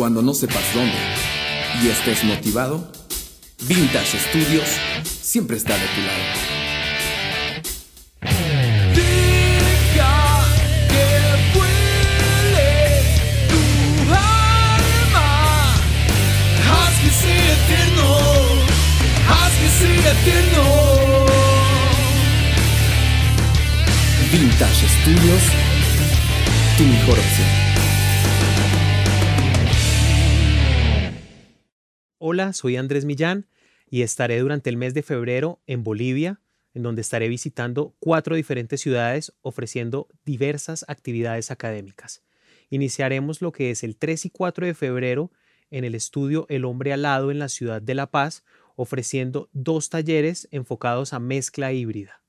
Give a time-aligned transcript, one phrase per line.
[0.00, 0.96] cuando no sepas dónde
[1.84, 2.90] y estés motivado,
[3.68, 4.66] Vintage Studios
[5.04, 6.50] siempre está de tu lado.
[20.00, 21.26] Eterno.
[24.32, 25.42] Vintage Studios,
[26.78, 27.69] tu mejor opción.
[32.22, 33.46] Hola, soy Andrés Millán
[33.88, 36.38] y estaré durante el mes de febrero en Bolivia,
[36.74, 42.22] en donde estaré visitando cuatro diferentes ciudades ofreciendo diversas actividades académicas.
[42.68, 45.32] Iniciaremos lo que es el 3 y 4 de febrero
[45.70, 48.44] en el estudio El Hombre Alado en la ciudad de La Paz,
[48.76, 52.20] ofreciendo dos talleres enfocados a mezcla híbrida.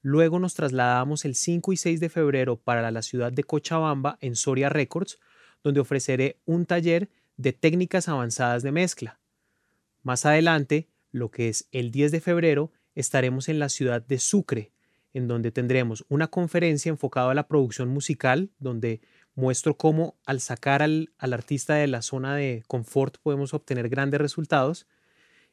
[0.00, 4.36] Luego nos trasladamos el 5 y 6 de febrero para la ciudad de Cochabamba en
[4.36, 5.18] Soria Records,
[5.62, 9.20] donde ofreceré un taller de técnicas avanzadas de mezcla.
[10.04, 14.70] Más adelante, lo que es el 10 de febrero, estaremos en la ciudad de Sucre,
[15.14, 19.00] en donde tendremos una conferencia enfocada a la producción musical, donde
[19.34, 24.20] muestro cómo al sacar al, al artista de la zona de confort podemos obtener grandes
[24.20, 24.86] resultados.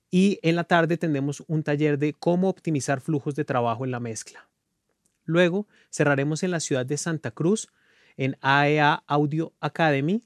[0.09, 4.01] Y en la tarde tendremos un taller de cómo optimizar flujos de trabajo en la
[4.01, 4.49] mezcla.
[5.23, 7.69] Luego cerraremos en la ciudad de Santa Cruz,
[8.17, 10.21] en AEA Audio Academy,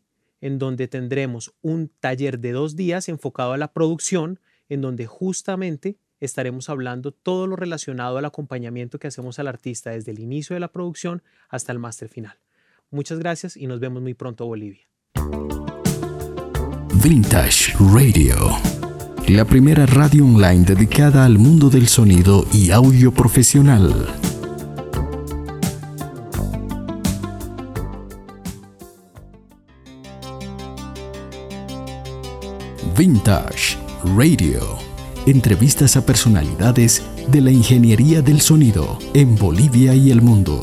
[0.46, 5.98] en donde tendremos un taller de dos días enfocado a la producción, en donde justamente
[6.20, 10.60] estaremos hablando todo lo relacionado al acompañamiento que hacemos al artista desde el inicio de
[10.60, 12.38] la producción hasta el máster final.
[12.92, 14.88] Muchas gracias y nos vemos muy pronto Bolivia.
[17.04, 18.36] Vintage Radio,
[19.28, 24.25] la primera radio online dedicada al mundo del sonido y audio profesional.
[32.98, 33.78] Vintage
[34.16, 34.62] Radio.
[35.26, 40.62] Entrevistas a personalidades de la ingeniería del sonido en Bolivia y el mundo.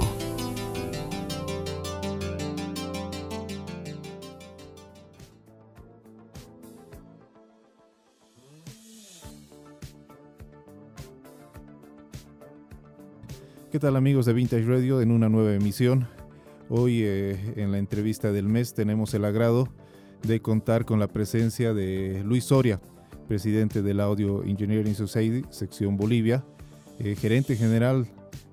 [13.71, 16.09] ¿Qué tal amigos de Vintage Radio en una nueva emisión?
[16.71, 19.69] Hoy eh, en la entrevista del mes tenemos el agrado
[20.23, 22.81] de contar con la presencia de Luis Soria,
[23.29, 26.45] presidente del Audio Engineering Society, sección Bolivia,
[26.99, 28.07] eh, gerente general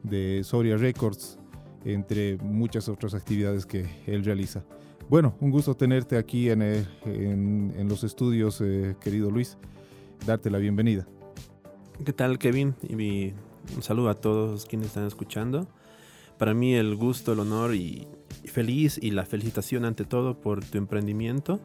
[0.03, 1.37] de Soria Records,
[1.85, 4.63] entre muchas otras actividades que él realiza.
[5.09, 9.57] Bueno, un gusto tenerte aquí en, en los estudios, eh, querido Luis,
[10.25, 11.07] darte la bienvenida.
[12.03, 12.75] ¿Qué tal, Kevin?
[12.87, 13.33] Y
[13.75, 15.67] un saludo a todos quienes están escuchando.
[16.37, 18.07] Para mí el gusto, el honor y
[18.45, 21.59] feliz y la felicitación ante todo por tu emprendimiento.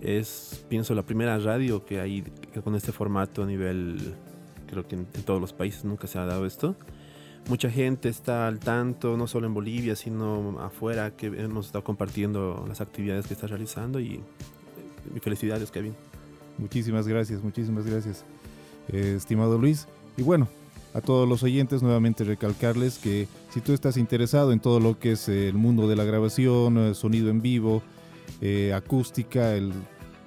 [0.00, 2.24] Es, pienso, la primera radio que hay
[2.62, 4.14] con este formato a nivel,
[4.68, 6.76] creo que en, todos los países nunca se ha dado esto.
[7.48, 12.64] Mucha gente está al tanto, no solo en Bolivia, sino afuera, que hemos estado compartiendo
[12.68, 14.20] las actividades que estás realizando y
[15.12, 15.94] mi felicidades, Kevin.
[16.58, 18.24] Muchísimas gracias, muchísimas gracias,
[18.88, 19.86] eh, estimado Luis.
[20.16, 20.48] Y bueno,
[20.94, 25.12] a todos los oyentes nuevamente recalcarles que si tú estás interesado en todo lo que
[25.12, 27.82] es el mundo de la grabación, eh, sonido en vivo,
[28.40, 29.72] eh, acústica, el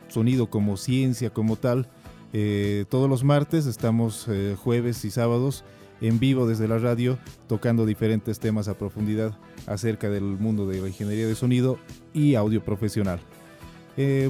[0.08, 1.88] sonido como ciencia, como tal,
[2.34, 4.28] eh, todos los martes estamos
[4.64, 5.64] jueves y sábados
[6.00, 9.38] en vivo desde la radio tocando diferentes temas a profundidad
[9.68, 11.78] acerca del mundo de la ingeniería de sonido
[12.14, 13.20] y audio profesional.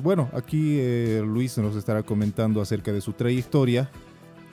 [0.03, 0.81] Bueno, aquí
[1.21, 3.89] Luis nos estará comentando acerca de su trayectoria,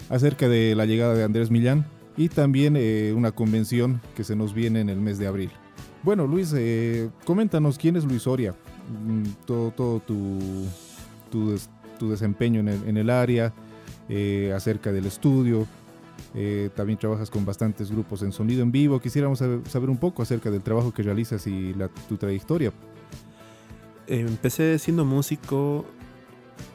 [0.08, 1.86] acerca de la llegada de Andrés Millán
[2.16, 5.50] y también eh, una convención que se nos viene en el mes de abril.
[6.02, 8.54] Bueno, Luis, eh, coméntanos quién es Luis Soria,
[9.06, 10.38] Mm, todo, todo tu,
[11.30, 13.52] tu, des- tu desempeño en el, en el área,
[14.08, 15.66] eh, acerca del estudio.
[16.74, 18.98] también trabajas con bastantes grupos en sonido en vivo.
[19.00, 22.72] Quisiéramos saber, un poco acerca del trabajo que realizas y la- tu trayectoria.
[24.06, 25.84] Empecé siendo músico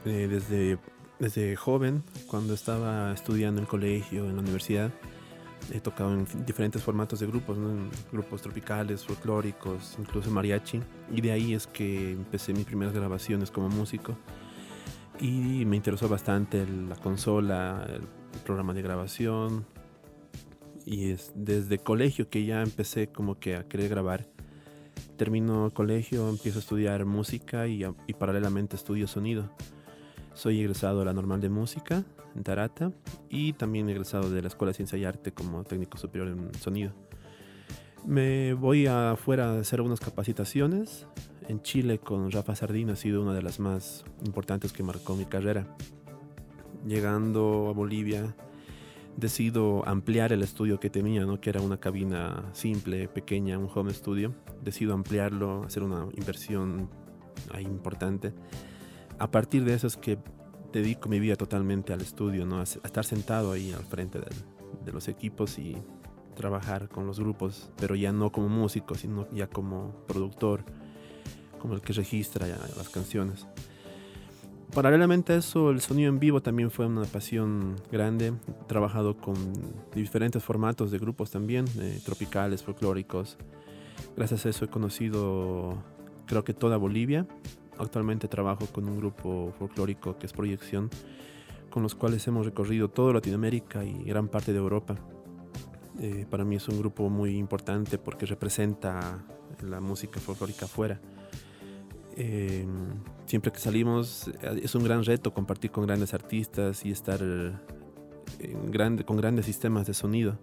[0.05, 0.77] desde,
[1.23, 4.91] desde joven, cuando estaba estudiando en el colegio, en la universidad.
[5.71, 7.69] He tocado en diferentes formatos de grupos, ¿no?
[7.69, 10.81] En grupos tropicales, folclóricos, incluso mariachi.
[11.11, 14.17] Y de ahí es que empecé mis primeras grabaciones como músico.
[15.21, 19.65] Y me interesó bastante la consola, el programa de grabación.
[20.85, 24.27] Y es desde colegio que ya empecé como que a querer grabar
[25.15, 29.49] termino el colegio, empiezo a estudiar música y, y paralelamente estudio sonido.
[30.33, 32.03] Soy egresado de la Normal de Música
[32.35, 32.91] en Tarata
[33.29, 36.91] y también egresado de la Escuela de Ciencia y Arte como técnico superior en sonido.
[38.05, 41.07] Me voy afuera a hacer unas capacitaciones.
[41.47, 45.25] En Chile con Rafa Sardina ha sido una de las más importantes que marcó mi
[45.25, 45.67] carrera.
[46.85, 48.35] Llegando a Bolivia,
[49.15, 51.39] decido ampliar el estudio que tenía, ¿no?
[51.39, 54.33] que era una cabina simple, pequeña, un home studio.
[54.63, 56.89] Decido ampliarlo, hacer una inversión
[57.51, 58.33] ahí importante.
[59.19, 60.17] A partir de eso es que
[60.71, 62.59] dedico mi vida totalmente al estudio, ¿no?
[62.59, 65.77] a, estar sentado ahí al frente de, los equipos y
[66.35, 70.65] trabajar con los grupos, pero ya no como músico, sino ya como productor,
[71.59, 73.47] como el que registra las canciones.
[74.73, 78.33] Paralelamente a eso, el sonido en vivo también fue una pasión grande.
[78.61, 79.35] He trabajado con
[79.93, 83.37] diferentes formatos de grupos también, eh, tropicales, folclóricos.
[84.17, 85.77] Gracias a eso he conocido,
[86.25, 87.27] creo que toda Bolivia.
[87.77, 90.89] Actualmente trabajo con un grupo folclórico que es Proyección,
[91.69, 94.97] con los cuales hemos recorrido toda Latinoamérica y gran parte de Europa.
[95.99, 99.23] Eh, para mí es un grupo muy importante porque representa
[99.61, 100.99] la música folclórica afuera.
[102.15, 102.65] Eh,
[103.25, 107.19] siempre que salimos eh, es un gran reto compartir con grandes artistas y estar
[109.05, 110.37] con grandes sistemas de sonido.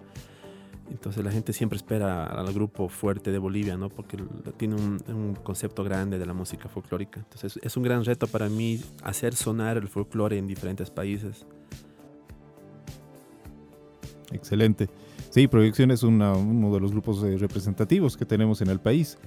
[0.91, 3.89] Entonces la gente siempre espera al grupo fuerte de Bolivia, ¿no?
[3.89, 4.19] Porque
[4.57, 7.21] tiene un, un, concepto grande de la música folclórica.
[7.21, 11.47] Entonces es un gran reto para mí hacer sonar el folclore en diferentes países.
[14.33, 14.89] Excelente.
[15.31, 19.19] Sí, Proyección es uno de los grupos eh, representativos que tenemos en el país.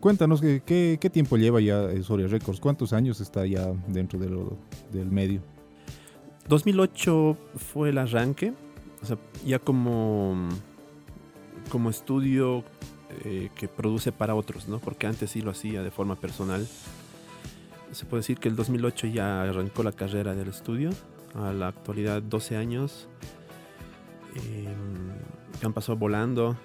[0.00, 4.30] Cuéntanos qué, qué tiempo lleva ya eh, Soria Records, cuántos años está ya dentro de
[4.30, 4.56] lo,
[4.92, 5.42] del medio.
[6.48, 8.54] 2008 fue el arranque,
[9.02, 10.48] o sea, ya como,
[11.70, 12.64] como estudio
[13.24, 14.78] eh, que produce para otros, ¿no?
[14.78, 16.66] Porque antes sí lo hacía de forma personal.
[17.92, 20.90] Se puede decir que el 2008 ya arrancó la carrera del estudio,
[21.34, 23.08] a la actualidad 12 años.
[24.34, 24.68] Eh,
[25.62, 26.56] han pasado volando.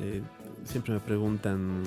[0.00, 0.22] Eh,
[0.64, 1.82] siempre me preguntan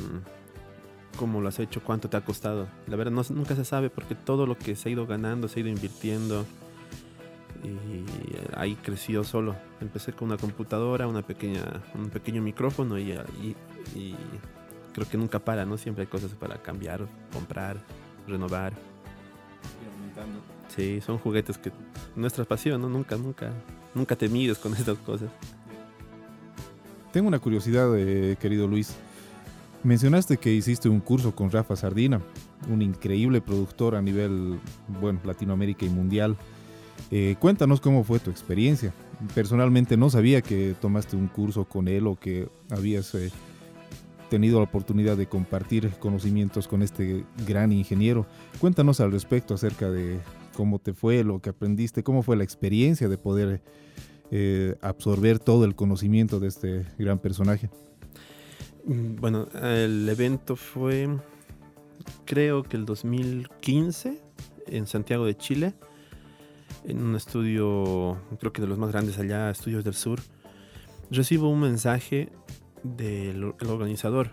[1.17, 2.67] cómo lo has hecho, cuánto te ha costado.
[2.87, 5.59] La verdad, no, nunca se sabe porque todo lo que se ha ido ganando, se
[5.59, 6.45] ha ido invirtiendo
[7.65, 8.05] y
[8.55, 9.55] ahí creció solo.
[9.81, 11.61] Empecé con una computadora, una pequeña,
[11.93, 13.11] un pequeño micrófono y,
[13.95, 14.15] y,
[14.93, 15.77] creo que nunca para, ¿no?
[15.77, 17.77] Siempre hay cosas para cambiar, comprar,
[18.27, 18.73] renovar.
[20.75, 21.71] Sí, son juguetes que
[22.15, 22.89] nuestra pasión, ¿no?
[22.89, 23.51] Nunca, nunca,
[23.93, 25.29] nunca te mides con estas cosas.
[27.11, 28.95] Tengo una curiosidad, eh, querido Luis.
[29.83, 32.19] Mencionaste que hiciste un curso con Rafa Sardina,
[32.67, 34.59] un increíble productor a nivel,
[34.99, 36.35] bueno, Latinoamérica y mundial.
[37.11, 38.93] Eh, cuéntanos cómo fue tu experiencia.
[39.33, 43.31] Personalmente no sabía que tomaste un curso con él o que habías eh,
[44.29, 48.25] tenido la oportunidad de compartir conocimientos con este gran ingeniero.
[48.59, 50.19] Cuéntanos al respecto acerca de
[50.55, 53.61] cómo te fue, lo que aprendiste, cómo fue la experiencia de poder
[54.31, 57.69] eh, absorber todo el conocimiento de este gran personaje?
[58.85, 61.07] Mm, bueno, el evento fue,
[62.25, 64.19] creo que el 2015,
[64.67, 65.73] en Santiago de Chile,
[66.83, 70.19] en un estudio, creo que de los más grandes allá, Estudios del Sur.
[71.09, 72.29] Recibo un mensaje
[72.83, 74.31] del organizador,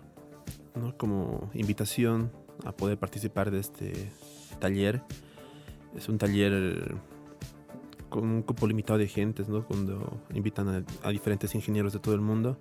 [0.96, 2.32] como invitación
[2.64, 4.11] a poder participar de este
[4.58, 5.02] taller.
[5.96, 6.96] Es un taller
[8.08, 9.66] con un cupo limitado de gentes, ¿no?
[9.66, 12.58] Cuando invitan a, diferentes ingenieros de todo el mundo.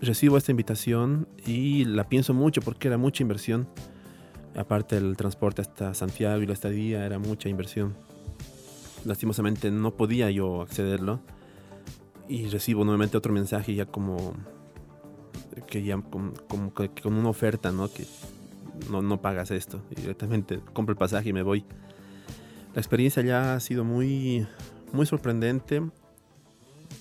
[0.00, 3.68] Recibo esta invitación y la pienso mucho porque era mucha inversión.
[4.56, 7.94] Aparte del transporte hasta Santiago y la estadía era mucha inversión.
[9.06, 11.20] Lastimosamente no podía yo accederlo.
[12.28, 14.34] Y recibo nuevamente otro mensaje ya como
[15.68, 16.32] que ya como,
[16.74, 17.88] con una oferta, ¿no?
[17.88, 18.04] Que
[18.90, 19.82] no, no pagas esto.
[19.90, 21.64] Y directamente compro el pasaje y me voy.
[22.74, 24.46] La experiencia ya ha sido muy,
[24.92, 25.82] muy sorprendente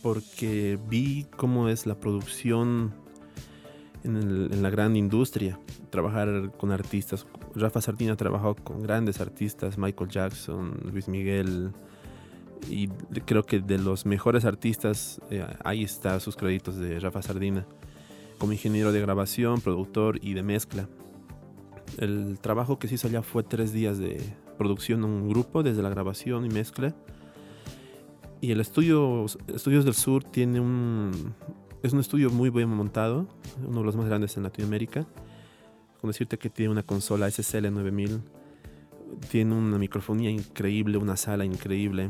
[0.02, 2.94] porque vi cómo es la producción
[4.04, 5.60] en, la gran industria.
[5.90, 7.26] Trabajar con artistas.
[7.56, 11.72] Rafa Sardina ha trabajado con grandes artistas, Michael Jackson, Luis Miguel.
[12.70, 12.88] Y
[13.26, 17.66] creo que de los mejores artistas, eh, ahí está sus créditos de Rafa Sardina.
[18.38, 20.88] Como ingeniero de grabación, productor y de mezcla.
[21.98, 24.20] El trabajo que se hizo allá fue tres días de,
[24.56, 26.96] producción un grupo desde la grabación y mezcla.
[28.42, 31.34] Y el estudio Estudios del Sur tiene un
[31.84, 33.28] es un estudio muy bien montado,
[33.64, 35.06] uno de los más grandes en Latinoamérica.
[36.02, 38.22] Con decirte que tiene una consola SSL 9000,
[39.30, 42.10] tiene una microfonía increíble, una sala increíble.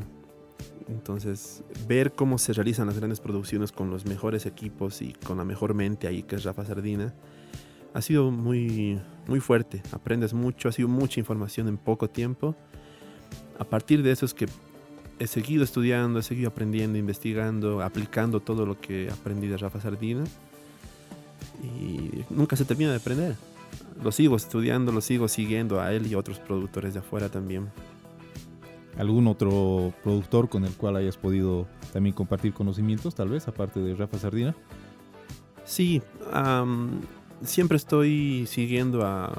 [0.88, 5.46] Entonces, ver cómo se realizan las grandes producciones con los mejores equipos y con la
[5.46, 7.14] mejor mente ahí que es Rafa Sardina,
[7.94, 9.82] ha sido muy, muy fuerte.
[9.92, 12.56] Aprendes mucho, ha sido mucha información en poco tiempo.
[13.58, 14.48] A partir de eso es que
[15.18, 20.24] he seguido estudiando, he seguido aprendiendo, investigando, aplicando todo lo que aprendí de Rafa Sardina.
[21.64, 23.36] y nunca se termina de aprender.
[24.04, 27.70] Lo sigo estudiando, lo sigo siguiendo a él y a otros productores de afuera también.
[28.98, 33.94] ¿Algún otro productor con el cual hayas podido también compartir conocimientos, tal vez, aparte de
[33.94, 34.56] Rafa Sardina?
[35.66, 36.02] Sí,
[37.44, 39.32] siempre estoy siguiendo a,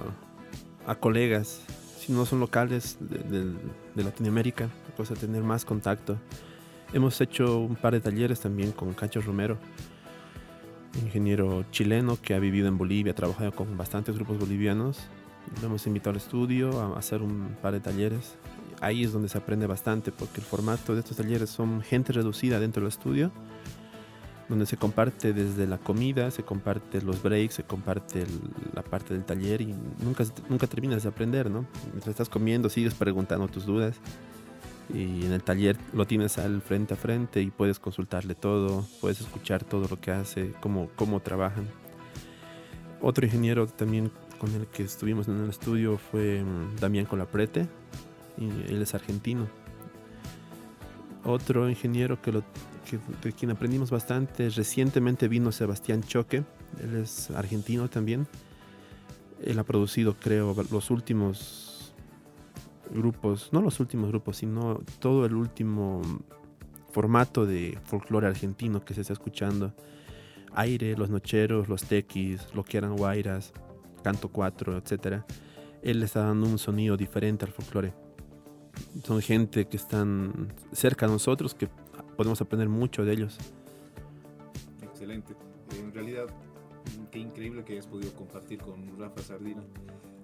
[1.01, 1.63] colegas,
[1.99, 6.19] si no son locales de, Latinoamérica, cosa de tener más contacto.
[6.93, 9.57] Hemos hecho un par de talleres también con Cacho Romero,
[11.03, 14.99] ingeniero chileno que ha vivido en Bolivia, ha trabajado con bastantes grupos bolivianos.
[15.61, 18.37] Lo hemos invitado al estudio a hacer un par de talleres.
[18.81, 22.61] Ahí es donde se aprende bastante porque el formato de estos talleres son gente reducida
[22.61, 23.33] dentro del estudio
[24.49, 28.41] donde se comparte desde la comida, se comparte los breaks, se comparte el-
[28.75, 31.67] la parte del taller y nunca, nunca terminas de aprender, ¿no?
[31.87, 33.97] Mientras estás comiendo sigues preguntando tus dudas
[34.95, 39.21] y en el taller lo tienes al frente a frente y puedes consultarle todo, puedes
[39.21, 41.67] escuchar todo lo que hace, cómo, cómo trabajan.
[43.01, 47.67] Otro ingeniero también con el que estuvimos en el estudio fue mm, Damián Colaprete,
[48.39, 49.49] él es argentino.
[51.25, 52.43] Otro ingeniero que lo
[52.89, 54.49] que, de quien aprendimos bastante.
[54.49, 56.45] Recientemente vino Sebastián Choque,
[56.83, 58.27] él es argentino también.
[59.45, 61.93] Él ha producido, creo, los últimos
[62.95, 66.01] grupos, no los últimos grupos, sino todo el último
[66.91, 69.75] formato de folclore argentino que se está escuchando.
[70.55, 73.53] Aire, los nocheros, los tequis, lo que eran guairas,
[74.03, 75.23] canto 4, etc.
[75.83, 78.06] Él le está dando un sonido diferente al folclore.
[79.05, 81.69] Son gente que están cerca de nosotros, que
[82.17, 83.39] podemos aprender mucho de ellos.
[84.83, 85.35] Excelente.
[85.79, 86.27] En realidad,
[87.11, 89.63] qué increíble que hayas podido compartir con Rafa Sardina.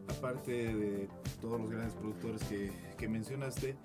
[0.09, 1.09] Aparte de
[1.41, 3.77] todos los grandes productores que, que mencionaste,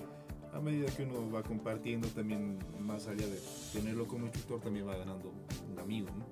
[0.54, 3.40] a medida que uno va compartiendo, también más allá de
[3.74, 5.32] tenerlo como instructor, también va ganando
[5.72, 6.08] un amigo.
[6.18, 6.26] ¿no?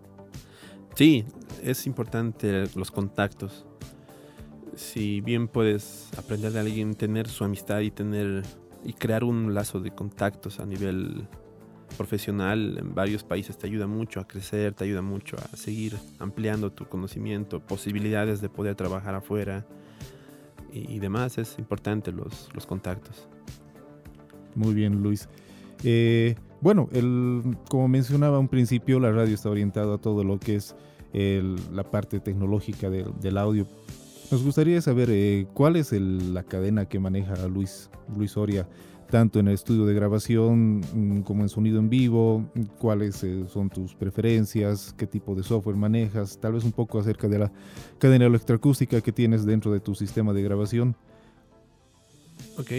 [0.96, 1.26] Sí,
[1.62, 3.66] es importante los contactos.
[4.76, 8.44] Si bien puedes aprender de alguien, tener su amistad y tener
[8.84, 11.28] y crear un lazo de contactos a nivel
[11.98, 16.72] profesional en varios países te ayuda mucho a crecer, te ayuda mucho a seguir ampliando
[16.72, 19.66] tu conocimiento, posibilidades de poder trabajar afuera
[20.72, 21.38] y, demás.
[21.38, 23.30] Es importante los, los contactos.
[24.56, 25.30] Muy bien, Luis.
[25.86, 30.56] Eh, bueno, el, como mencionaba un principio, la radio está orientada a todo lo que
[30.56, 30.76] es
[31.14, 33.68] el- la parte tecnológica del audio.
[34.32, 38.68] Nos gustaría saber eh, cuál es el- la cadena que maneja Luis, Luis Soria,
[39.10, 42.44] tanto en el estudio de grabación mm, como en sonido en vivo,
[42.80, 47.28] cuáles eh, son tus preferencias, qué tipo de software manejas, tal vez un poco acerca
[47.28, 47.52] de la
[48.00, 50.96] cadena electroacústica que tienes dentro de tu sistema de grabación.
[52.58, 52.72] Ok.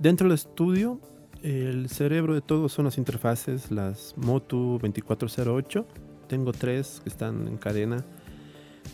[0.00, 1.00] Dentro del estudio,
[1.42, 5.84] el cerebro de todo son las interfaces, las Motu 2408.
[6.28, 8.04] Tengo tres que están en cadena.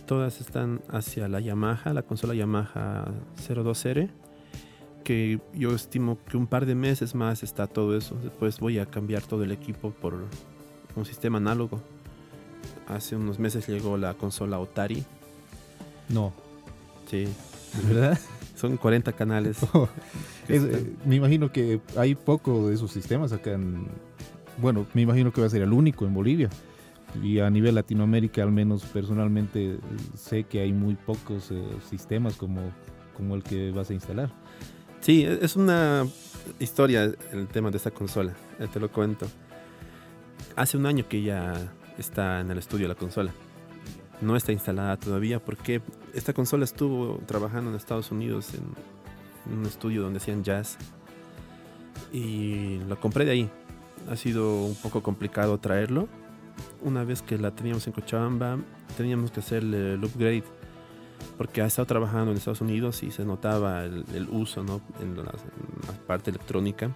[0.06, 3.06] Todas están hacia la Yamaha, la consola Yamaha
[3.48, 4.08] 02R.
[5.04, 8.16] Que yo estimo que un par de meses más está todo eso.
[8.22, 10.14] Después voy a cambiar todo el equipo por
[10.94, 11.80] un sistema análogo.
[12.88, 15.04] Hace unos meses llegó la consola Otari.
[16.08, 16.32] No,
[17.10, 17.26] Sí,
[17.88, 18.18] ¿verdad?
[18.56, 19.58] son 40 canales.
[20.46, 23.86] que Es, están- eh, me imagino que hay poco de esos sistemas acá en...
[24.58, 26.48] Bueno, me imagino que va a ser el único en Bolivia.
[27.22, 29.78] Y a nivel Latinoamérica, al menos personalmente,
[30.14, 32.60] sé que hay muy pocos eh, sistemas como,
[33.16, 34.30] como el que vas a instalar.
[35.00, 36.06] Sí, e- es una
[36.58, 39.26] historia el tema de esta consola, eh, te lo cuento.
[40.56, 41.54] Hace un año que ya
[41.96, 43.32] está en el estudio la consola.
[44.20, 45.80] No está instalada todavía porque
[46.14, 50.76] esta consola estuvo trabajando en Estados Unidos en, en un estudio donde hacían jazz
[52.12, 53.50] y lo compré de ahí.
[54.10, 56.08] Ha sido un poco complicado traerlo.
[56.82, 58.58] Una vez que la teníamos en Cochabamba,
[58.96, 60.44] teníamos que hacerle el upgrade
[61.38, 64.80] porque ha estado trabajando en Estados Unidos y se notaba el, el uso ¿no?
[65.00, 66.90] en, la, en la parte electrónica.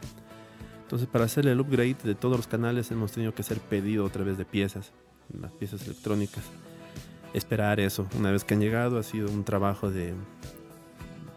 [0.82, 4.24] Entonces, para hacer el upgrade de todos los canales, hemos tenido que hacer pedido otra
[4.24, 4.92] vez de piezas,
[5.38, 6.44] las piezas electrónicas.
[7.32, 8.06] Esperar eso.
[8.18, 10.14] Una vez que han llegado, ha sido un trabajo de,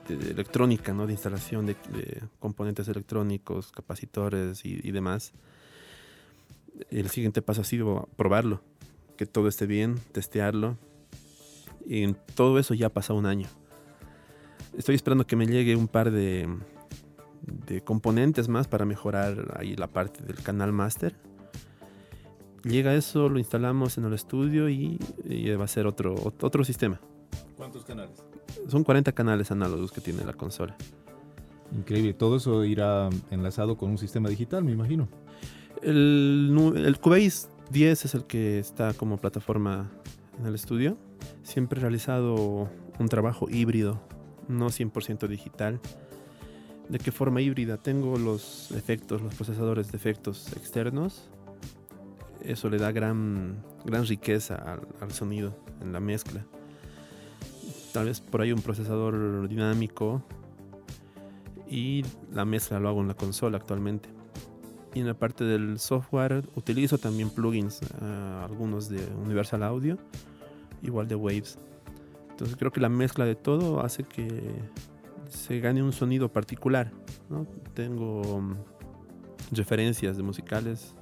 [0.07, 1.05] de- de electrónica, ¿no?
[1.05, 5.33] de instalación de, de componentes electrónicos, capacitores y, y demás.
[6.89, 8.61] El siguiente paso ha sido probarlo,
[9.17, 10.77] que todo esté bien, testearlo,
[11.85, 13.47] y en todo eso ya ha pasado un año.
[14.77, 16.47] Estoy esperando que me llegue un par de,
[17.67, 21.15] de componentes más para mejorar ahí la parte del canal master.
[22.63, 26.63] Llega eso, lo instalamos en el estudio y, y va a ser otro, ot- otro
[26.63, 26.99] sistema.
[27.57, 28.23] ¿Cuántos canales?
[28.69, 30.75] Son 40 canales análogos que tiene la consola.
[31.75, 32.13] Increíble.
[32.13, 35.09] Todo eso irá enlazado con un sistema digital, me imagino.
[35.83, 39.91] El, el Cubase 10 es el que está como plataforma
[40.39, 40.97] en el estudio.
[41.43, 42.69] Siempre he realizado
[42.99, 44.01] un trabajo híbrido,
[44.47, 45.81] no 100% digital.
[46.87, 47.77] ¿De qué forma híbrida?
[47.77, 51.29] Tengo los efectos, los procesadores de efectos externos.
[52.41, 56.45] Eso le da gran, gran riqueza al, al sonido en la mezcla.
[57.93, 60.23] Tal vez por ahí un procesador dinámico
[61.69, 64.09] y la mezcla lo hago en la consola actualmente.
[64.93, 67.87] Y en la parte del software utilizo también plugins, eh,
[68.43, 69.97] algunos de Universal Audio,
[70.81, 71.57] igual de Waves.
[72.29, 74.27] Entonces creo que la mezcla de todo hace que
[75.29, 76.91] se gane un sonido particular.
[77.29, 77.47] ¿no?
[77.73, 78.55] Tengo mm,
[79.51, 80.93] referencias de musicales,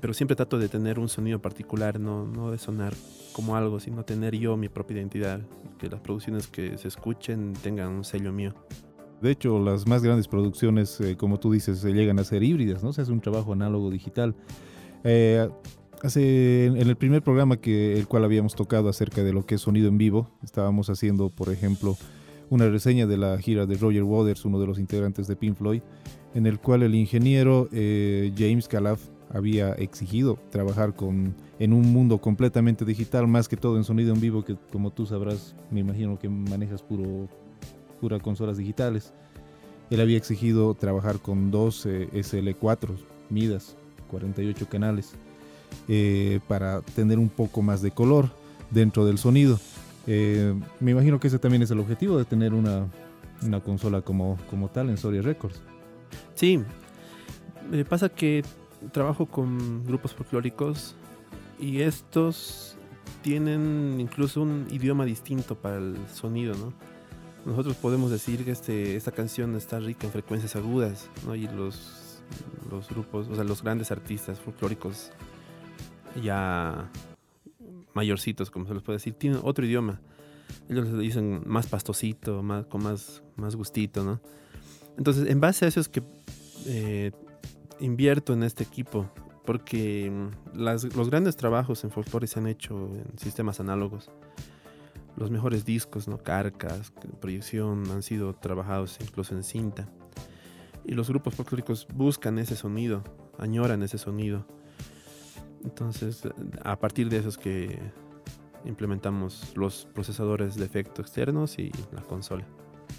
[0.00, 2.94] pero siempre trato de tener un sonido particular, no, no de sonar
[3.32, 5.40] como algo, sino tener yo mi propia identidad,
[5.78, 8.54] que las producciones que se escuchen tengan un sello mío.
[9.20, 12.84] De hecho, las más grandes producciones, eh, como tú dices, se llegan a ser híbridas,
[12.84, 12.92] ¿no?
[12.92, 14.34] Se hace un trabajo análogo digital.
[15.02, 15.48] Eh,
[16.02, 19.60] hace, en el primer programa que el cual habíamos tocado acerca de lo que es
[19.60, 21.96] sonido en vivo, estábamos haciendo, por ejemplo,
[22.50, 25.82] una reseña de la gira de Roger Waters, uno de los integrantes de Pink Floyd,
[26.34, 29.00] en el cual el ingeniero eh, James Calaf
[29.30, 34.20] había exigido trabajar con, en un mundo completamente digital, más que todo en sonido en
[34.20, 37.28] vivo, que como tú sabrás, me imagino que manejas puro
[38.00, 39.12] pura consolas digitales.
[39.90, 42.90] Él había exigido trabajar con dos eh, SL4
[43.30, 43.76] Midas,
[44.10, 45.14] 48 canales,
[45.88, 48.30] eh, para tener un poco más de color
[48.70, 49.58] dentro del sonido.
[50.06, 52.86] Eh, me imagino que ese también es el objetivo de tener una,
[53.42, 55.60] una consola como, como tal en Soria Records.
[56.34, 56.60] Sí,
[57.70, 58.42] me pasa que
[58.92, 60.94] trabajo con grupos folclóricos
[61.58, 62.76] y estos
[63.22, 66.72] tienen incluso un idioma distinto para el sonido, ¿no?
[67.48, 71.34] Nosotros podemos decir que este, esta canción está rica en frecuencias agudas, ¿no?
[71.34, 72.22] Y los,
[72.70, 75.12] los grupos, o sea, los grandes artistas folclóricos
[76.22, 76.90] ya
[77.94, 79.98] mayorcitos, como se les puede decir, tienen otro idioma.
[80.68, 84.20] Ellos les dicen más pastosito, más, con más, más gustito, ¿no?
[84.98, 86.02] Entonces, en base a eso es que
[86.66, 87.12] eh,
[87.80, 89.10] invierto en este equipo,
[89.46, 90.12] porque
[90.52, 94.10] los grandes trabajos en folclore se han hecho en sistemas análogos.
[95.16, 96.18] Los mejores discos, ¿no?
[96.18, 99.88] Carcas, proyección, han sido trabajados incluso en cinta.
[100.84, 103.02] Y los grupos folclóricos buscan ese sonido,
[103.38, 104.46] añoran ese sonido.
[105.64, 106.22] Entonces,
[106.62, 107.78] a partir de eso es que
[108.64, 112.44] implementamos los procesadores de efecto externos y la consola.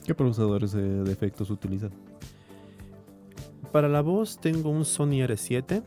[0.06, 1.92] ¿Qué procesadores de efectos utilizan?
[3.72, 5.84] Para la voz tengo un Sony R7.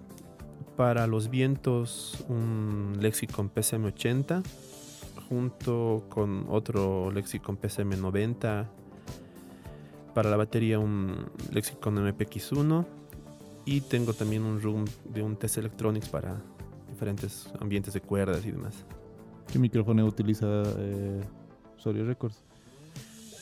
[0.76, 4.42] Para los vientos un Lexicon PCM80
[5.32, 8.66] junto con otro Lexicon PCM90.
[10.12, 12.84] Para la batería un Lexicon MPX1
[13.64, 16.36] y tengo también un room de un TC Electronics para
[16.90, 18.84] diferentes ambientes de cuerdas y demás.
[19.50, 21.22] ¿Qué micrófono utiliza eh,
[21.78, 22.42] Soria Records?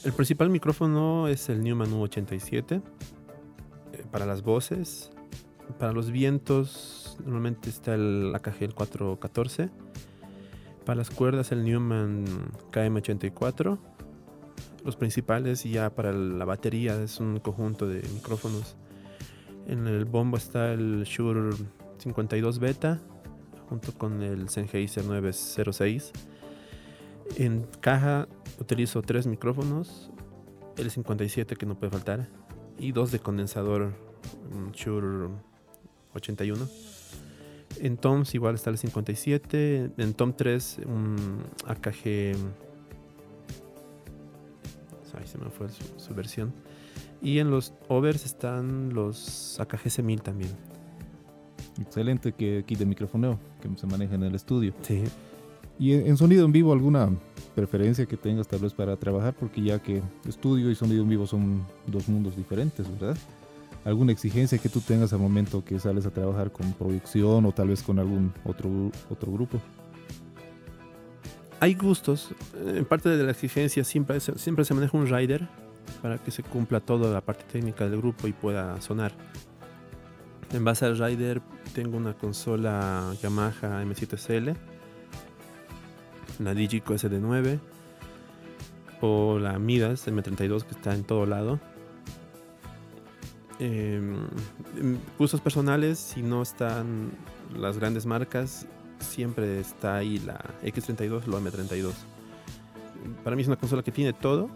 [0.04, 2.82] El principal micrófono es el Neumann U87
[3.92, 5.10] eh, para las voces.
[5.80, 9.89] Para los vientos normalmente está el AKG el 414.
[10.90, 12.24] Para las cuerdas el Neumann
[12.72, 13.78] KM84.
[14.84, 18.74] Los principales y ya para la batería es un conjunto de micrófonos.
[19.68, 21.54] En el bombo está el Shure
[21.98, 23.00] 52 Beta
[23.68, 26.10] junto con el Sennheiser 906.
[27.36, 28.26] En caja
[28.58, 30.10] utilizo tres micrófonos,
[30.76, 32.28] el 57 que no puede faltar
[32.80, 33.94] y dos de condensador
[34.50, 35.28] un Shure
[36.14, 36.89] 81.
[37.82, 41.16] En toms igual está el 57, en tom 3 un
[41.66, 42.36] AKG
[45.18, 46.52] ay, se me fue su, su versión.
[47.22, 50.50] Y en los overs están los AKG C1000 también.
[51.80, 54.74] Excelente que kit de microfoneo que se maneja en el estudio.
[54.82, 55.04] Sí.
[55.78, 57.10] ¿Y en en sonido en vivo alguna
[57.54, 59.34] preferencia que tengas tal vez para trabajar?
[59.34, 63.16] Porque ya que estudio y sonido en vivo son dos mundos diferentes, ¿verdad?
[63.84, 67.68] ¿Alguna exigencia que tú tengas al momento que sales a trabajar con proyección o tal
[67.68, 69.60] vez con algún otro, otro grupo?
[71.60, 72.30] Hay gustos.
[72.66, 75.48] En parte de la exigencia siempre, siempre se maneja un rider
[76.02, 79.12] para que se cumpla toda la parte técnica del grupo y pueda sonar.
[80.52, 81.40] En base al rider
[81.74, 84.56] tengo una consola Yamaha M7SL,
[86.38, 87.60] la Digico SD9
[89.00, 91.60] o la Midas M32 que está en todo lado.
[93.60, 94.16] Em,
[94.78, 97.12] en gustos personales, si no están
[97.54, 98.66] las grandes marcas,
[99.00, 101.92] siempre está ahí la X32 o la M32.
[103.22, 104.48] Para mí es una consola que tiene todo.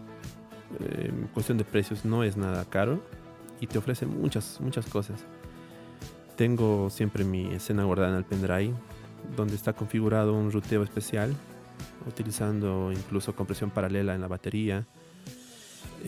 [0.79, 2.99] eh, En cuestión de precios no es nada caro
[3.61, 5.23] y te ofrece muchas, muchas cosas.
[6.35, 8.73] Tengo siempre mi escena guardada en el pendrive
[9.35, 11.33] donde está configurado un ruteo especial,
[12.07, 14.85] utilizando incluso compresión paralela en la batería.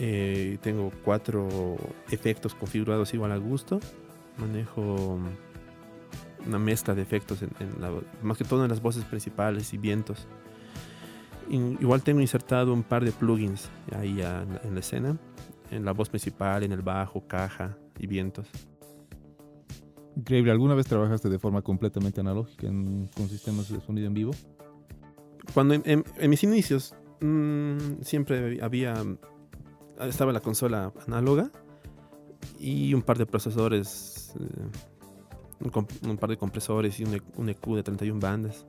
[0.00, 1.76] Eh, tengo cuatro
[2.10, 3.80] efectos configurados igual a gusto.
[4.38, 5.18] Manejo
[6.46, 7.50] una mezcla de efectos, en,
[8.22, 10.28] más que todo en las voces principales y vientos.
[11.50, 15.18] igual tengo insertado un par de plugins ahí en la escena,
[15.72, 18.48] en la voz principal, en el bajo, caja y vientos.
[20.14, 20.52] Increíble.
[20.52, 24.32] ¿Alguna vez trabajaste de forma completamente analógica con sistemas de sonido en vivo?
[25.54, 29.02] Cuando en, mis inicios mm, siempre había
[30.00, 31.50] estaba la consola análoga
[32.58, 35.68] y un par de procesadores, eh,
[36.06, 38.66] un, par de compresores y un, EQ e de 31 bandas.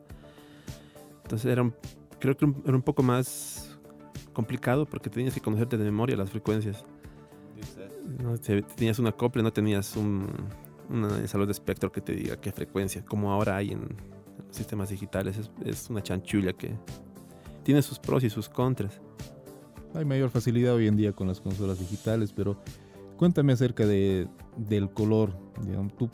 [1.24, 1.70] Entonces era
[2.20, 3.80] creo que era un poco más
[4.34, 6.86] complicado porque tenías que conocerte de memoria las frecuencias.
[8.22, 10.28] No, tenías una copla, no tenías un,
[10.90, 13.96] una salud de espectro que te diga qué frecuencia, como ahora hay en
[14.50, 15.50] sistemas digitales.
[15.64, 16.76] Es, una chanchulla que
[17.64, 19.00] tiene sus pros y sus contras.
[19.94, 22.58] Hay mayor facilidad hoy en día con las consolas digitales, pero
[23.18, 25.34] cuéntame acerca de, del color.
[25.98, 26.10] ¿tú,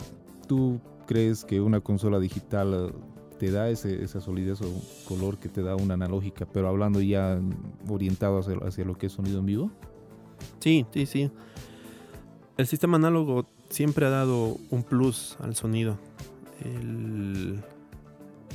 [0.48, 2.94] ¿Tú crees que una consola digital
[3.38, 4.72] te da ese, esa solidez o
[5.08, 7.40] color que te da una analógica, pero hablando ya
[7.90, 9.72] orientado hacia, hacia lo que es sonido en vivo?
[10.60, 11.32] Sí, sí, sí.
[12.58, 15.98] El sistema análogo siempre ha dado un plus al sonido.
[16.64, 17.62] El,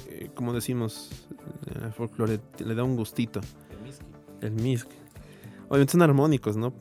[0.09, 1.11] eh, como decimos
[1.75, 3.41] en el folclore, le da un gustito.
[4.41, 4.89] El misc.
[5.71, 6.75] Obviamente son armónicos, ¿no?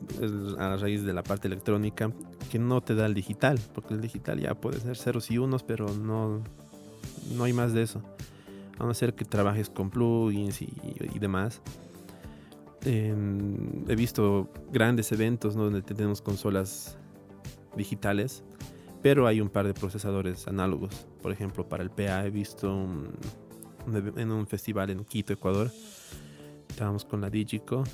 [0.58, 2.10] a raíz de la parte electrónica
[2.50, 5.62] que no te da el digital, porque el digital ya puede ser ceros y unos,
[5.62, 6.42] pero no,
[7.36, 8.02] no hay más de eso.
[8.80, 10.72] A no ser que trabajes con plugins y,
[11.20, 11.62] demás.
[12.84, 16.98] he visto grandes eventos donde tenemos consolas
[17.76, 18.42] digitales,
[19.02, 21.06] pero hay un par de procesadores análogos.
[21.22, 22.68] Por ejemplo, para el PA he visto
[24.16, 25.70] en un festival en Quito, Ecuador.
[26.68, 27.84] Estábamos con la Digico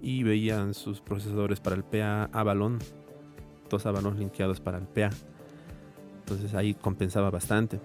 [0.00, 2.78] y veían sus procesadores para el PA Avalon,
[3.68, 5.10] dos Avalon linkeados para el PA.
[6.20, 7.80] Entonces ahí compensaba bastante.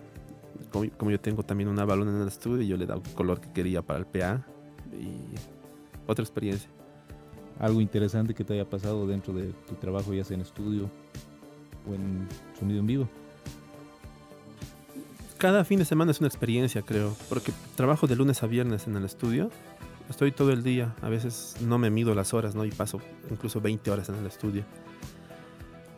[0.71, 3.51] Como, yo tengo también un Avalon en el estudio, yo le dado el color que
[3.51, 4.45] quería para el PA
[4.91, 5.35] y
[6.07, 6.69] otra experiencia.
[7.59, 10.89] Algo interesante que te haya pasado dentro de tu trabajo, ya sea en estudio
[11.89, 13.09] o en sonido en vivo?
[15.37, 18.95] Cada fin de semana es una experiencia, creo, porque trabajo de lunes a viernes en
[18.95, 19.49] el estudio.
[20.13, 22.65] Estoy todo el día, a veces no me mido las horas, ¿no?
[22.65, 24.63] Y paso incluso 20 horas en el estudio.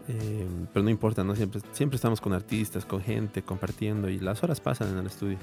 [0.07, 1.35] Eh, pero no importa, ¿no?
[1.35, 5.37] Siempre, siempre estamos con artistas, con gente, compartiendo y las horas pasan en el estudio.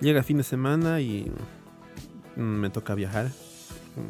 [0.00, 1.28] Llega fin de semana y
[2.36, 3.32] me toca viajar.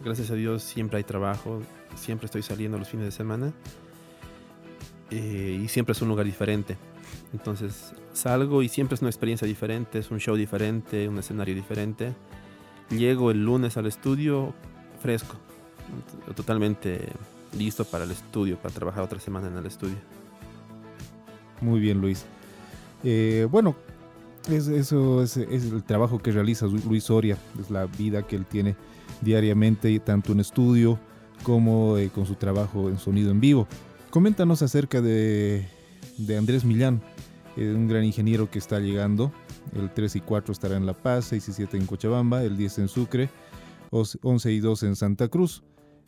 [0.05, 1.63] Gracias a Dios siempre hay trabajo,
[1.95, 3.55] siempre estoy saliendo los fines de semana
[5.11, 6.77] eh, y siempre es un lugar diferente.
[7.33, 12.13] Entonces salgo y siempre es una experiencia diferente, es un show diferente, un escenario diferente.
[12.97, 14.55] Llego el lunes al estudio
[15.01, 15.37] fresco,
[16.37, 17.09] totalmente
[17.57, 19.97] listo para el estudio, para trabajar otra semana en el estudio.
[21.61, 22.25] Muy bien, Luis.
[23.05, 23.75] Eh, bueno,
[24.51, 28.77] eso es, el trabajo que realiza Luis Soria, es la vida que él tiene
[29.21, 30.99] diariamente, tanto en estudio
[31.43, 33.67] como eh, con su trabajo en sonido en vivo.
[34.11, 35.67] Coméntanos acerca de,
[36.37, 37.01] Andrés Millán,
[37.57, 39.33] eh, un gran ingeniero que está llegando.
[39.75, 42.79] El 3 y 4 estará en La Paz, 6 y 7 en Cochabamba, el 10
[42.81, 43.31] en Sucre,
[43.91, 45.63] 11 y 2 en Santa Cruz.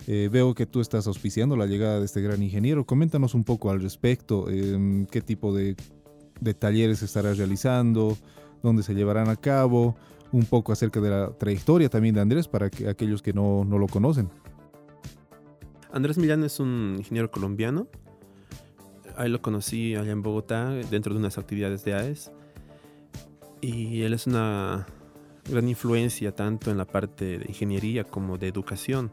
[0.07, 2.85] Eh, veo que tú estás auspiciando la llegada de este gran ingeniero.
[2.85, 5.77] Coméntanos un poco al respecto, em, qué tipo de,
[6.59, 8.19] talleres estará realizando,
[8.62, 9.97] dónde se llevarán a cabo,
[10.33, 13.79] un poco acerca de la trayectoria también de Andrés para que, aquellos que no, no
[13.79, 14.29] lo conocen.
[15.90, 17.87] Andrés Millán es un ingeniero colombiano.
[19.17, 22.33] Ahí lo conocí allá en Bogotá, dentro de unas actividades de AES.
[23.64, 24.87] Y él es una
[25.48, 29.11] gran influencia tanto en la parte de ingeniería como de educación.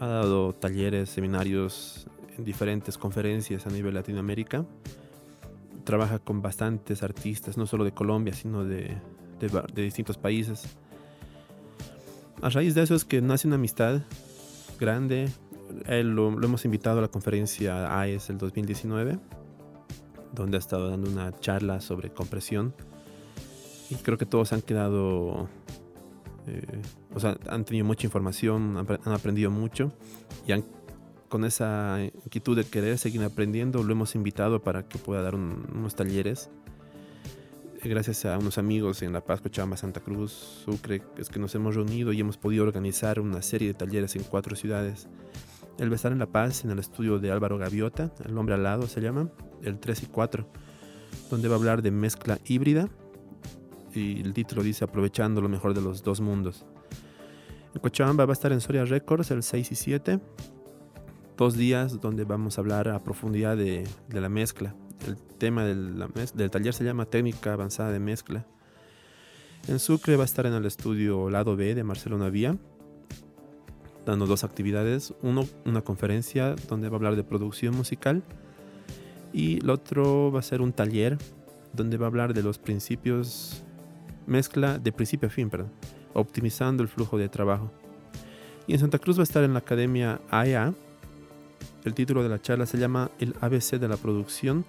[0.00, 4.66] Ha dado talleres, seminarios en diferentes conferencias a nivel Latinoamérica.
[5.84, 8.96] Trabaja con bastantes artistas, no solo de Colombia, sino de,
[9.38, 10.76] de distintos países.
[12.42, 14.00] A raíz de eso es que nace una amistad
[14.80, 15.28] grande,
[15.86, 19.20] él lo, hemos invitado a la conferencia AES el 2019,
[20.32, 22.74] donde ha estado dando una charla sobre compresión.
[23.90, 25.48] Y creo que todos han quedado,
[26.46, 26.82] eh,
[27.14, 29.92] o sea, han tenido mucha información, han, aprendido mucho
[30.46, 30.64] y han,
[31.28, 35.94] con esa inquietud de querer seguir aprendiendo, lo hemos invitado para que pueda dar unos
[35.94, 36.50] talleres.
[37.82, 40.32] Gracias a unos amigos en La Paz, Cochabamba, Santa Cruz,
[40.64, 44.24] Sucre, es que nos hemos reunido y hemos podido organizar una serie de talleres en
[44.24, 45.08] cuatro ciudades
[45.78, 48.54] él va a estar en La Paz, en el estudio de Álvaro Gaviota, El hombre
[48.54, 49.30] al lado se llama,
[49.62, 50.48] el 3 y 4,
[51.30, 52.88] donde va a hablar de mezcla híbrida
[53.98, 56.64] y el título dice aprovechando lo mejor de los dos mundos.
[57.74, 60.20] En Cochabamba va a estar en Soria Records el 6 y 7.
[61.36, 64.74] Dos días donde vamos a hablar a profundidad de, de la mezcla.
[65.06, 68.46] El tema del, la mez- taller se llama Técnica Avanzada de Mezcla.
[69.68, 72.56] En Sucre va a estar en el estudio Lado B de Marcelo Navía,
[74.06, 75.12] dando dos actividades.
[75.22, 78.22] Uno, una conferencia donde va a hablar de producción musical
[79.32, 81.18] y el otro va a ser un taller
[81.74, 83.62] donde va a hablar de los principios,
[84.28, 85.72] mezcla de principio a fin, perdón,
[86.14, 87.72] optimizando el flujo de trabajo.
[88.66, 90.74] Y en Santa Cruz va a estar en la Academia AEA.
[91.84, 94.64] El título de la charla se llama El ABC de la producción,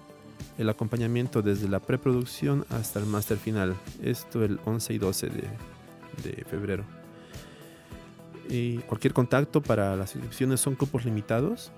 [0.56, 3.76] el acompañamiento desde la preproducción hasta el máster final.
[4.02, 5.42] Esto el 11 y 12 de,
[6.24, 6.84] de febrero.
[8.48, 11.70] Y cualquier contacto para las inscripciones son cupos limitados.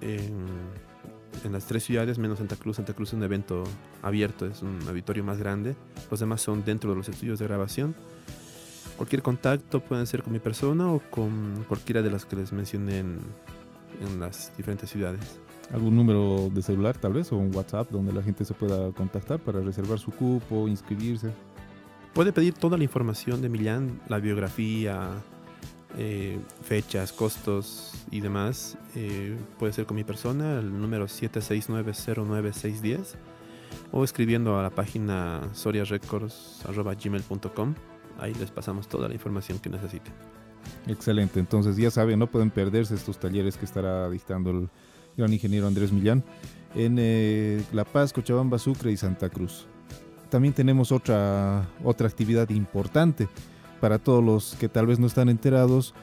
[0.00, 0.46] En,
[1.44, 2.76] en las tres ciudades, menos Santa Cruz.
[2.76, 3.64] Santa Cruz es un evento
[4.02, 5.76] abierto, es un auditorio más grande.
[6.10, 7.94] Los demás son dentro de los estudios de grabación.
[8.96, 12.98] Cualquier contacto pueden ser con mi persona o con cualquiera de las que les mencioné
[12.98, 13.18] en,
[14.00, 15.38] en las diferentes ciudades.
[15.72, 19.40] ¿Algún número de celular tal vez o un WhatsApp donde la gente se pueda contactar
[19.40, 21.30] para reservar su cupo, inscribirse?
[22.14, 25.10] Puede pedir toda la información de Millán, la biografía,
[25.96, 28.76] eh, fechas, costos y demás.
[28.94, 33.16] eh, puede ser con mi persona, el número 769090610
[33.92, 37.74] o escribiendo a la página soriarecords.gmail.com.
[38.18, 40.12] Ahí les pasamos toda la información que necesiten.
[40.86, 44.68] Excelente, entonces ya saben, no pueden perderse estos talleres que estará dictando el
[45.16, 46.22] gran ingeniero Andrés Millán
[46.74, 49.66] en eh, La Paz, Cochabamba, Sucre y Santa Cruz.
[50.28, 53.28] También tenemos otra, otra actividad importante
[53.80, 55.94] para todos los que tal vez no están enterados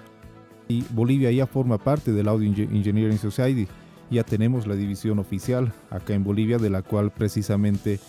[0.68, 3.68] y Bolivia ya forma parte del Audio Engineering Society.
[4.10, 8.00] Ya tenemos la división oficial acá en Bolivia de la cual precisamente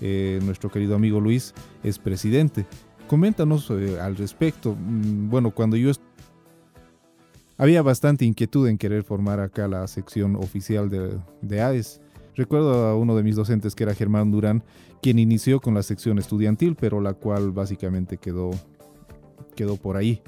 [0.00, 2.66] eh, nuestro querido amigo Luis es presidente.
[3.08, 4.76] Coméntanos eh, al respecto.
[4.78, 5.90] Mm, Bueno, cuando yo
[7.56, 12.00] había bastante inquietud en querer formar acá la sección oficial de, de AES.
[12.34, 14.64] Recuerdo a uno de mis docentes que era Germán Durán,
[15.00, 18.50] quien inició con la sección estudiantil, pero la cual básicamente quedó,
[19.54, 20.22] quedó por ahí.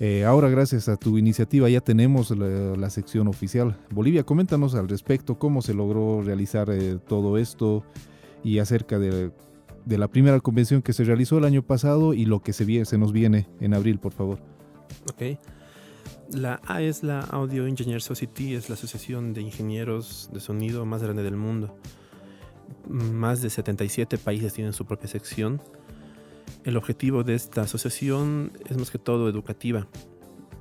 [0.00, 3.78] Eh, ahora, gracias a tu iniciativa, ya tenemos la, sección oficial.
[3.90, 7.82] Bolivia, coméntanos al respecto cómo se logró realizar eh, todo esto
[8.44, 9.30] y acerca de,
[9.86, 13.12] la primera convención que se realizó el año pasado y lo que se, se nos
[13.12, 14.38] viene en abril, por favor.
[15.10, 15.38] Ok.
[16.32, 21.02] La A es la Audio Engineer Society, es la asociación de ingenieros de sonido más
[21.02, 21.78] grande del mundo.
[22.88, 25.62] Más de 77 países tienen su propia sección.
[26.66, 29.86] El objetivo de esta asociación es más que todo educativa,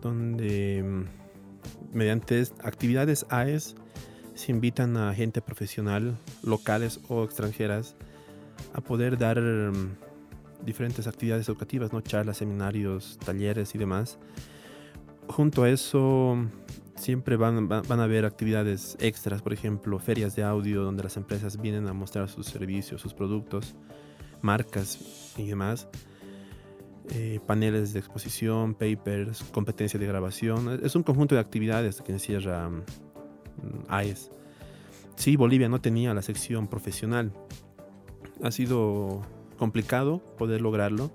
[0.02, 3.76] donde mm, mediante actividades AES
[4.36, 7.96] se invitan a gente profesional, locales o extranjeras,
[8.74, 9.98] a poder dar mm,
[10.64, 12.02] diferentes actividades educativas, ¿no?
[12.02, 14.20] charlas, seminarios, talleres y demás
[15.28, 16.38] junto a eso
[16.96, 21.18] siempre van, van, van a haber actividades extras, por ejemplo, ferias de audio donde las
[21.18, 23.76] empresas vienen a mostrar sus servicios, sus productos,
[24.42, 25.88] marcas y demás.
[27.12, 30.80] Eh, paneles de exposición, papers, competencia de grabación.
[30.84, 32.84] Es un conjunto de actividades que encierra mm,
[33.88, 34.32] AES.
[35.16, 37.32] Sí, Bolivia no tenía la sección profesional.
[38.44, 39.22] Ha sido
[39.58, 41.12] complicado poder lograrlo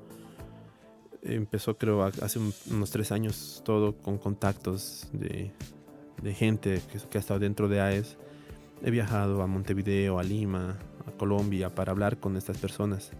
[1.23, 5.53] empezó creo hace un- unos tres años todo con contactos de,
[6.23, 8.17] de gente que, que ha estado dentro de AES.
[8.83, 13.11] He viajado a Montevideo, a Lima, a Colombia para hablar con estas personas.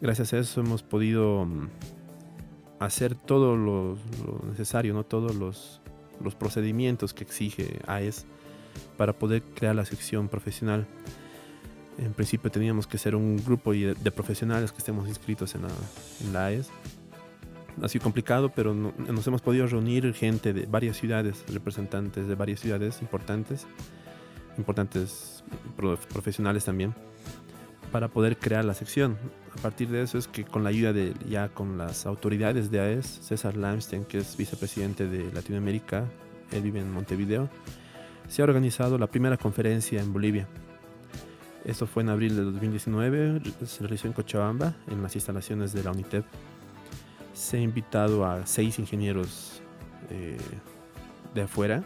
[0.00, 1.68] Gracias a eso hemos podido mm,
[2.78, 3.98] hacer todo lo,
[4.48, 5.04] necesario, ¿no?
[5.04, 5.80] todos los,
[6.22, 8.26] los procedimientos que exige AES
[8.96, 10.86] para poder crear la sección profesional.
[11.98, 15.68] En principio teníamos que ser un grupo de profesionales que estemos inscritos en la,
[16.24, 16.70] en la AES.
[17.82, 22.34] Ha sido complicado, pero no- nos hemos podido reunir gente de varias ciudades, representantes de
[22.34, 23.66] varias ciudades importantes,
[24.56, 25.44] importantes
[25.76, 26.94] pro- profesionales también,
[27.90, 29.18] para poder crear la sección.
[29.58, 32.80] A partir de eso es que con la ayuda de ya con las autoridades de
[32.80, 36.04] AES, César Lamstein, que es vicepresidente de Latinoamérica,
[36.52, 37.48] él vive en Montevideo,
[38.28, 40.46] se ha organizado la primera conferencia en Bolivia.
[41.64, 45.90] Esto fue en abril de 2019, se realizó en Cochabamba, en las instalaciones de la
[45.90, 46.24] UNITEP.
[47.34, 49.60] Se ha invitado a seis ingenieros
[50.10, 50.38] eh,
[51.34, 51.82] de afuera.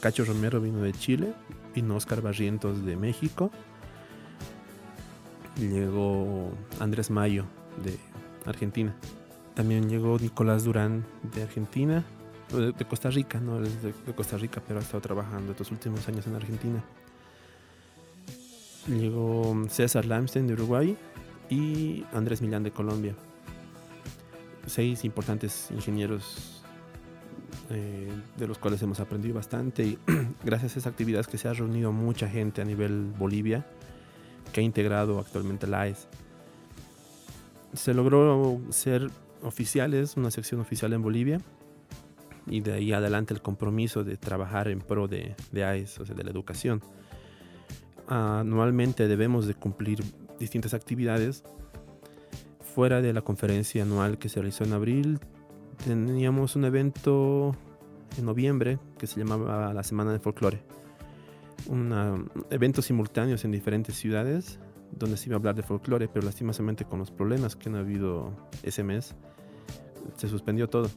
[0.00, 1.32] Cacho Romero vino de Chile,
[1.74, 3.50] vino Oscar Barrientos de México,
[5.58, 7.44] llegó Andrés Mayo
[7.84, 7.98] de
[8.44, 8.94] Argentina.
[9.54, 11.04] También llegó Nicolás Durán
[11.34, 12.04] de Argentina,
[12.52, 16.34] de, Costa Rica, no de, Costa Rica, pero ha estado trabajando estos últimos años en
[16.36, 16.82] Argentina.
[18.86, 20.96] Llegó César Lamstein de Uruguay
[21.50, 23.14] y Andrés Millán de Colombia.
[24.66, 26.62] Seis importantes ingenieros
[27.70, 29.98] eh, de los cuales hemos aprendido bastante y
[30.44, 33.66] gracias a esa actividad que se ha reunido mucha gente a nivel Bolivia
[34.58, 36.08] ha integrado actualmente la AES.
[37.74, 39.10] Se logró ser
[39.42, 41.40] oficiales, una sección oficial en Bolivia
[42.46, 46.14] y de ahí adelante el compromiso de trabajar en pro de, de AES, o sea,
[46.14, 46.82] de la educación.
[48.08, 50.02] Anualmente debemos de cumplir
[50.38, 51.44] distintas actividades.
[52.74, 55.20] Fuera de la conferencia anual que se realizó en abril,
[55.84, 57.54] teníamos un evento
[58.16, 60.62] en noviembre que se llamaba la Semana de Folclore.
[61.66, 64.58] Un evento simultáneos en diferentes ciudades
[64.92, 68.32] donde se iba a hablar de folclore, pero lastimosamente con los problemas que han habido
[68.62, 69.14] ese mes,
[70.16, 70.90] se suspendió todo.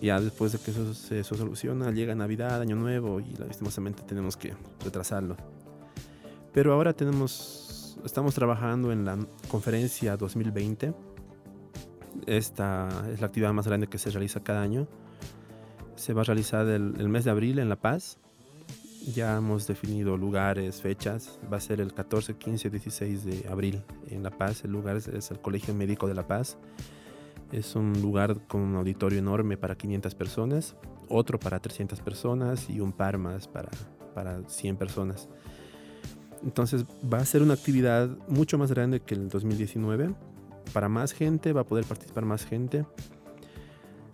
[0.00, 4.54] Ya después de que eso se soluciona, llega Navidad, Año Nuevo y lastimosamente tenemos que
[4.84, 5.36] retrasarlo.
[6.52, 9.18] Pero ahora tenemos, estamos trabajando en la
[9.48, 10.94] conferencia 2020.
[12.26, 14.86] Esta es la actividad más grande que se realiza cada año.
[15.94, 18.18] Se va a realizar el mes de abril en La Paz.
[19.14, 21.38] Ya hemos definido lugares, fechas.
[21.52, 24.64] Va a ser el 14, 15, 16 de abril en La Paz.
[24.64, 26.58] El lugar es, el Colegio Médico de La Paz.
[27.52, 30.74] Es un lugar con un auditorio enorme para 500 personas,
[31.08, 33.70] otro para 300 personas y un par más para,
[34.12, 35.28] para 100 personas.
[36.42, 40.14] Entonces va a ser una actividad mucho más grande que el 2019.
[40.72, 42.84] Para más gente, va a poder participar más gente.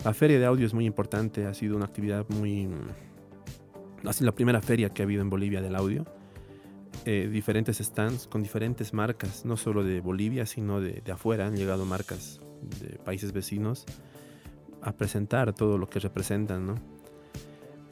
[0.04, 2.68] La feria de audio es muy importante, ha sido una actividad muy...
[4.10, 6.04] Sido la primera feria que ha habido en Bolivia del audio.
[7.04, 11.46] Eh, diferentes stands con diferentes marcas, no solo de Bolivia, sino de, afuera.
[11.46, 12.40] Han llegado marcas
[12.80, 13.84] de países vecinos
[14.82, 16.66] a presentar todo lo que representan.
[16.66, 16.74] ¿no?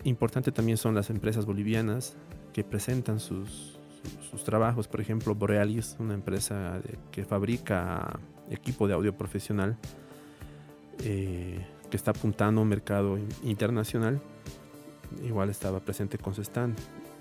[0.05, 2.17] Importante también son las empresas bolivianas
[2.53, 3.79] que presentan sus,
[4.31, 4.89] sus trabajos.
[4.89, 6.81] Por ejemplo, Borealis, una empresa
[7.11, 8.19] que fabrica
[8.51, 9.77] equipo de audio profesional,
[11.05, 14.21] eh, que está apuntando a un mercado internacional.
[15.25, 16.77] Igual estaba presente con su stand.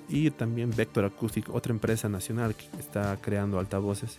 [0.08, 4.16] Y también Vector Acoustic, otra empresa nacional que está creando altavoces.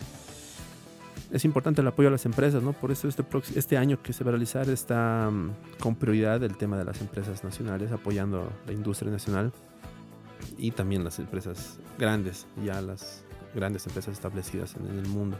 [1.31, 2.73] Es importante el apoyo a las empresas, ¿no?
[2.73, 3.23] Por eso este,
[3.55, 6.99] este año que se va a realizar está um, con prioridad el tema de las
[6.99, 9.53] empresas nacionales, apoyando la industria nacional
[10.57, 13.23] y también las empresas grandes, ya las
[13.55, 15.37] grandes empresas establecidas en, en el mundo.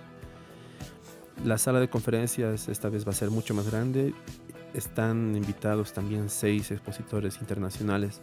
[1.43, 4.13] La sala de conferencias esta vez va a ser mucho más grande.
[4.73, 8.21] Están invitados también seis expositores internacionales.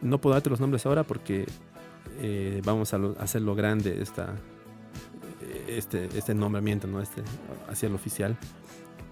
[0.00, 1.46] No puedo darte los nombres ahora porque
[2.20, 4.34] eh, vamos a, lo, a, hacerlo grande esta,
[5.68, 7.00] este, este nombramiento ¿no?
[7.00, 7.22] este,
[7.68, 8.36] hacia el oficial.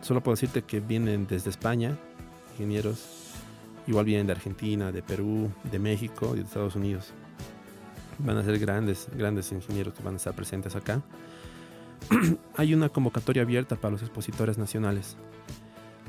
[0.00, 1.96] Solo puedo decirte que vienen desde España,
[2.52, 3.26] ingenieros,
[3.86, 7.12] Igual vienen de Argentina, de Perú, de México y de Estados Unidos.
[8.18, 11.02] Van a ser grandes, grandes ingenieros que van a estar presentes acá.
[12.56, 15.16] Hay una convocatoria abierta para los expositores nacionales.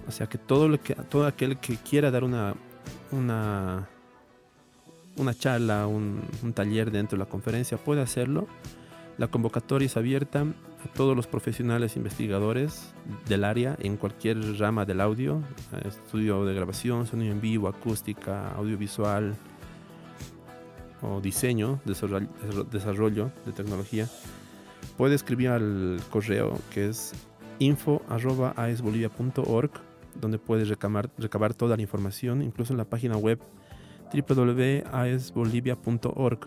[0.08, 2.56] O sea que todo, lo que, todo aquel que quiera dar una,
[3.12, 3.90] una,
[5.18, 6.22] una charla, un,
[6.54, 8.48] taller dentro de la conferencia puede hacerlo.
[9.18, 12.94] La convocatoria es abierta a todos los profesionales investigadores
[13.28, 15.42] del área en cualquier rama del audio,
[15.86, 19.36] estudio de grabación, sonido en vivo, acústica, audiovisual
[21.02, 21.82] o diseño,
[22.72, 24.08] desarrollo de tecnología.
[24.98, 27.14] Puede escribir al correo que es
[27.60, 29.87] info.aesbolivia.org
[30.20, 33.40] donde puede recabar, toda la información, incluso en la página web
[34.14, 36.40] www.aesbolivia.org.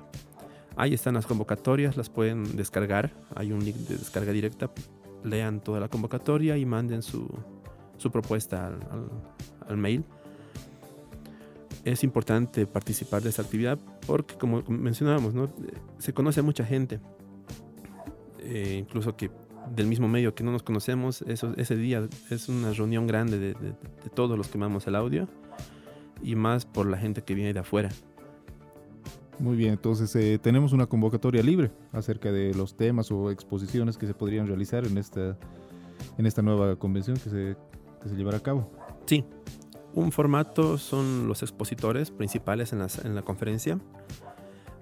[0.76, 3.10] Ahí están las convocatorias, las pueden descargar.
[3.34, 4.70] Hay un link de descarga directa.
[5.24, 7.28] Lean toda la convocatoria y manden su,
[8.10, 8.72] propuesta
[9.68, 10.04] al, mail.
[11.84, 15.34] Es importante participar de esta actividad porque, como mencionábamos,
[15.98, 17.00] se conoce a mucha gente.
[18.38, 19.30] Eh, incluso que
[19.74, 23.54] del mismo medio que no nos conocemos, eso, ese día es una reunión grande de,
[23.54, 25.28] de, de todos los que amamos el audio
[26.22, 27.90] y más por la gente que viene de afuera.
[29.38, 34.06] Muy bien, entonces eh, tenemos una convocatoria libre acerca de los temas o exposiciones que
[34.06, 35.38] se podrían realizar en esta,
[36.18, 37.56] en esta nueva convención que se,
[38.02, 38.70] que se llevará a cabo.
[39.06, 39.24] Sí,
[39.94, 43.78] un formato son los expositores principales en, las, en la conferencia.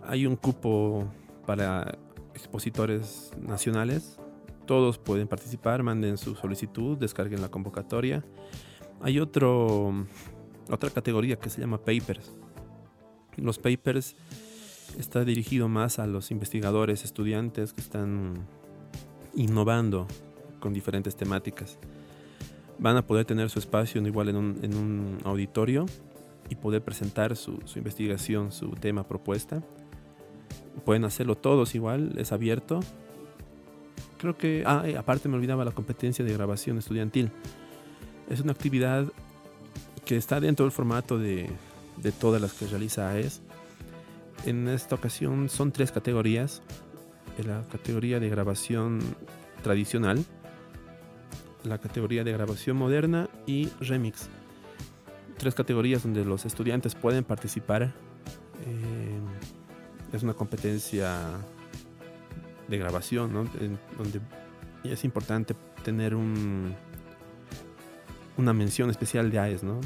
[0.02, 1.06] Hay un cupo
[1.46, 1.96] para
[2.34, 4.18] expositores nacionales.
[4.68, 8.22] Todos pueden participar, manden su solicitud, descarguen la convocatoria.
[9.00, 10.06] Hay otro,
[10.70, 12.36] otra categoría que se llama papers.
[13.36, 14.14] Los papers
[14.98, 18.46] está dirigido más a los investigadores, estudiantes que están
[19.34, 20.06] innovando
[20.60, 21.78] con diferentes temáticas.
[22.78, 25.86] Van a poder tener su espacio igual en un, auditorio
[26.50, 29.62] y poder presentar su, su, investigación, su tema propuesta.
[30.84, 32.80] Pueden hacerlo todos igual, es abierto.
[34.18, 37.30] Creo que, ah, y aparte me olvidaba la competencia de grabación estudiantil.
[38.28, 39.06] Es una actividad
[40.04, 41.48] que está dentro del formato de,
[41.96, 43.40] de todas las que realiza AES.
[44.44, 46.62] En esta ocasión son tres categorías.
[47.44, 49.00] La categoría de grabación
[49.62, 50.24] tradicional,
[51.64, 54.28] la categoría de grabación moderna y remix.
[55.36, 57.82] Tres categorías donde los estudiantes pueden participar.
[58.64, 59.20] Eh,
[60.12, 61.16] es una competencia
[62.68, 63.44] de grabación, ¿no?
[63.96, 64.20] Donde
[64.84, 65.54] es importante
[65.84, 66.74] tener un,
[68.36, 69.80] una mención especial de AES, ¿no?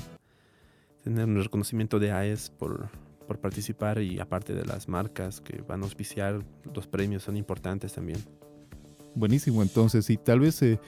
[1.05, 2.89] Tener un reconocimiento de AES por,
[3.27, 7.93] por participar y aparte de las marcas que van a auspiciar, los premios son importantes
[7.95, 8.19] también.
[9.15, 10.81] Buenísimo, entonces, y tal vez eh,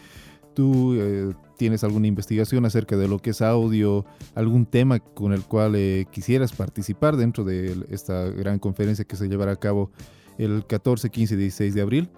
[0.55, 5.43] tú eh, tienes alguna investigación acerca de lo que es audio, algún tema con el
[5.43, 9.91] cual eh, quisieras participar dentro de esta gran conferencia que se llevará a cabo
[10.39, 12.09] el 14, 15 y 16 de abril,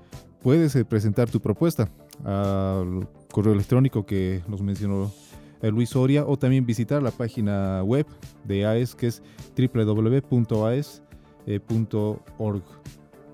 [0.42, 1.88] puedes eh, presentar tu propuesta
[2.24, 5.10] al correo electrónico que nos mencionó
[5.62, 8.06] eh, Luis Soria o también visitar la página web
[8.44, 9.22] de AES que es
[11.46, 12.62] www.aes.org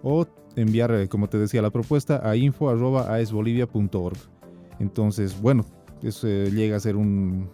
[0.03, 0.27] o
[0.57, 4.17] enviar, eh, como te decía, la propuesta a info.aesbolivia.org.
[4.81, 5.65] Entonces, bueno,
[6.03, 7.49] eso eh, llega a ser un-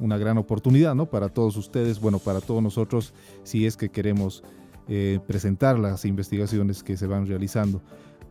[0.00, 1.06] una gran oportunidad, ¿no?
[1.06, 3.14] Para todos ustedes, bueno, para todos nosotros,
[3.44, 4.42] si es que queremos
[4.88, 7.82] eh, presentar las investigaciones que se van realizando.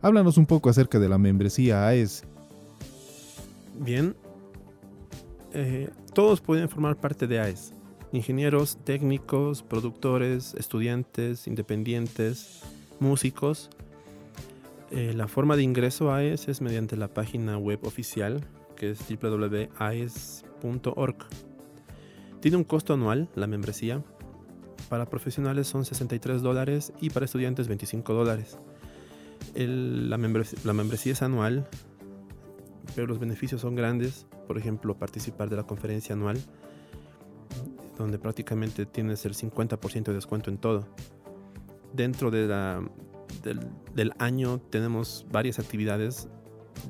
[0.02, 2.24] Háblanos un poco acerca de la membresía AES.
[3.78, 4.14] Bien,
[5.52, 7.72] eh, todos pueden formar parte de AES.
[8.12, 12.60] Ingenieros, técnicos, productores, estudiantes, independientes,
[13.00, 13.70] músicos.
[14.90, 18.46] Eh, la forma de ingreso a AES es mediante la página web oficial,
[18.76, 21.16] que es www.aes.org.
[22.40, 24.02] Tiene un costo anual la membresía.
[24.88, 28.58] Para profesionales son 63 dólares y para estudiantes 25 dólares.
[29.54, 31.66] La, membres- la membresía es anual,
[32.94, 34.26] pero los beneficios son grandes.
[34.46, 36.38] Por ejemplo, participar de la conferencia anual,
[37.98, 40.86] donde prácticamente tienes el 50% de descuento en todo.
[41.92, 42.90] Dentro del,
[43.94, 46.28] del año tenemos varias actividades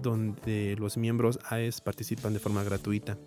[0.02, 3.18] donde los miembros AES participan de forma gratuita.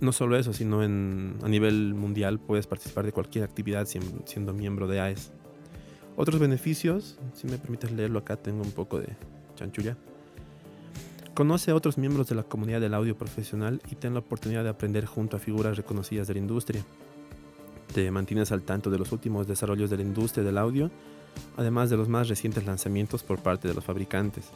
[0.00, 4.52] No solo eso, sino en, a nivel mundial puedes participar de cualquier actividad sien- siendo
[4.52, 5.30] miembro de AES.
[6.16, 9.08] Otros beneficios, si me permites leerlo acá, tengo un poco de
[9.56, 9.96] chanchulla.
[11.34, 14.68] Conoce a otros miembros de la comunidad del audio profesional y ten la oportunidad de
[14.70, 16.84] aprender junto a figuras reconocidas de la industria.
[17.92, 20.90] Te mantienes al tanto de los últimos desarrollos de la industria del audio,
[21.56, 24.46] además de los más recientes lanzamientos por parte de los fabricantes.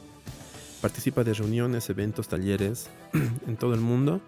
[0.81, 2.89] Participa de reuniones, eventos, talleres
[3.47, 4.21] en todo el mundo.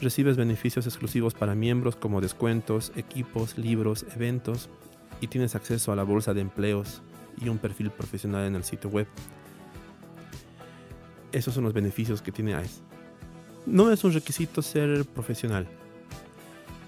[0.00, 4.68] Recibes beneficios exclusivos para miembros como descuentos, equipos, libros, eventos
[5.20, 7.02] y tienes acceso a la bolsa de empleos
[7.40, 9.06] y un perfil profesional en el sitio web.
[11.32, 12.82] Esos son los beneficios que tiene AES.
[13.66, 15.66] No es un requisito ser profesional.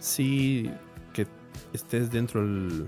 [0.00, 0.70] Sí
[1.12, 1.26] que
[1.72, 2.86] estés dentro del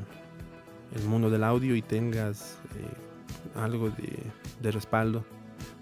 [0.94, 4.18] el mundo del audio y tengas eh, algo de,
[4.62, 5.24] de respaldo.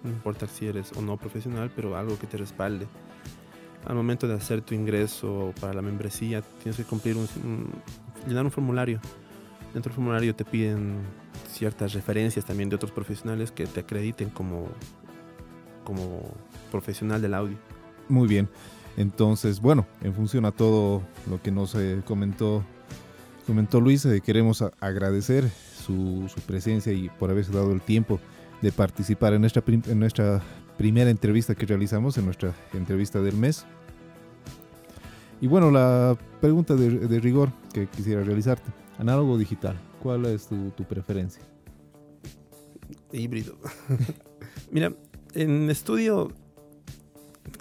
[0.02, 2.86] No importa si eres o no profesional, pero algo que te respalde.
[3.86, 7.68] Al momento de hacer tu ingreso para la membresía, tienes que cumplir un,
[8.26, 9.00] llenar un formulario.
[9.74, 10.98] Dentro del formulario te piden
[11.50, 14.68] ciertas referencias también de otros profesionales que te acrediten como,
[15.84, 16.22] como
[16.70, 17.56] profesional del audio.
[18.08, 18.48] Muy bien.
[18.96, 22.62] Entonces, bueno, en función a todo lo que nos eh, comentó,
[23.46, 28.20] comentó Luis, eh, queremos agradecer su, su presencia y por haberse dado el tiempo
[28.60, 30.42] de participar en nuestra, en nuestra
[30.76, 33.64] primera entrevista que realizamos, en nuestra entrevista del mes.
[35.40, 40.46] Y bueno, la pregunta de, de rigor que quisiera realizarte, análogo o digital, ¿cuál es
[40.46, 41.42] tu, tu preferencia?
[43.12, 43.56] híbrido.
[44.70, 44.92] Mira,
[45.34, 46.32] en estudio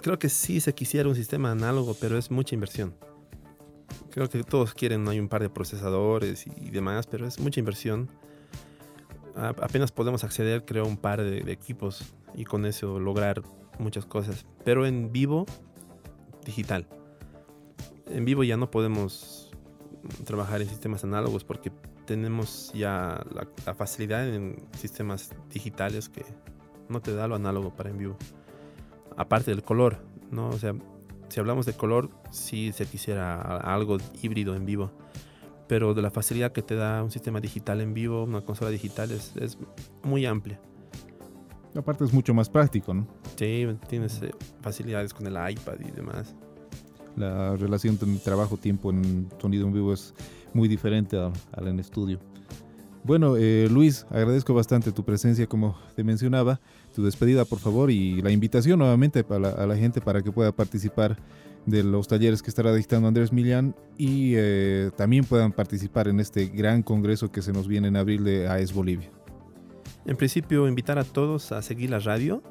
[0.00, 2.94] creo que sí se quisiera un sistema análogo, pero es mucha inversión.
[4.10, 7.60] Creo que todos quieren, hay un par de procesadores y, y demás, pero es mucha
[7.60, 8.08] inversión.
[9.36, 13.42] Apenas podemos acceder, creo, a un par de, equipos y con eso lograr
[13.78, 14.44] muchas cosas.
[14.64, 15.46] Pero en vivo,
[16.44, 16.86] digital.
[18.06, 19.50] En vivo ya no podemos
[20.24, 21.72] trabajar en sistemas análogos porque
[22.06, 26.24] tenemos ya la, la facilidad en sistemas digitales que
[26.88, 28.16] no te da lo análogo para en vivo.
[29.16, 29.98] Aparte del color,
[30.30, 30.48] ¿no?
[30.48, 30.74] O sea,
[31.28, 34.92] si hablamos de color, sí se quisiera algo híbrido en vivo.
[35.72, 39.10] Pero de la facilidad que te da un sistema digital en vivo, una consola digital,
[39.10, 39.56] es, es
[40.02, 40.60] muy amplia.
[41.74, 43.06] Aparte es mucho más práctico, ¿no?
[43.36, 46.34] Sí, tienes eh, facilidades con el iPad y demás.
[47.16, 50.12] La relación de trabajo-tiempo en sonido en vivo es
[50.52, 52.20] muy diferente al, al en estudio.
[53.02, 56.60] Bueno, eh, Luis, agradezco bastante tu presencia, como te mencionaba,
[56.94, 60.30] tu despedida, por favor, y la invitación nuevamente para la, a la gente para que
[60.30, 61.16] pueda participar
[61.66, 66.46] de los talleres que estará dictando Andrés Millán y eh, también puedan participar en este
[66.46, 69.10] gran congreso que se nos viene en abril de AES Bolivia.
[70.04, 72.42] En principio, invitar a todos a seguir la radio.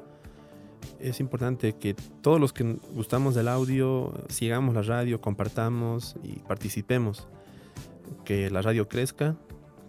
[0.98, 7.28] Es importante que todos los que gustamos del audio sigamos la radio, compartamos y participemos.
[8.24, 9.36] Que la radio crezca,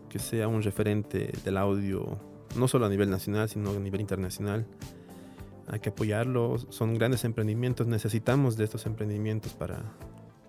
[0.09, 2.19] que sea un referente del audio,
[2.57, 4.67] no solo a nivel nacional, sino a nivel internacional.
[5.68, 9.82] Hay que apoyarlo, son grandes emprendimientos, necesitamos de estos emprendimientos para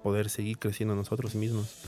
[0.02, 1.84] poder seguir creciendo nosotros mismos.